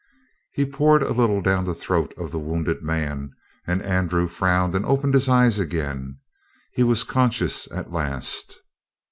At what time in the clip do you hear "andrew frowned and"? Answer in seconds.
3.83-4.83